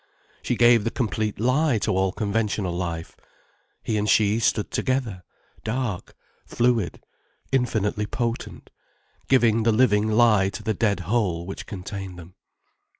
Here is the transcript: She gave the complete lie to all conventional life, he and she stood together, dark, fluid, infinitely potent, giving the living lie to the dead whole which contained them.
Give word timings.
She 0.41 0.55
gave 0.55 0.83
the 0.83 0.89
complete 0.89 1.39
lie 1.39 1.77
to 1.77 1.95
all 1.95 2.11
conventional 2.11 2.73
life, 2.75 3.15
he 3.83 3.97
and 3.99 4.09
she 4.09 4.39
stood 4.39 4.71
together, 4.71 5.21
dark, 5.63 6.15
fluid, 6.43 7.03
infinitely 7.51 8.07
potent, 8.07 8.71
giving 9.27 9.61
the 9.61 9.71
living 9.71 10.09
lie 10.09 10.49
to 10.49 10.63
the 10.63 10.73
dead 10.73 11.01
whole 11.01 11.45
which 11.45 11.67
contained 11.67 12.17
them. 12.17 12.33